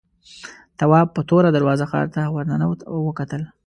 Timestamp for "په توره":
1.15-1.49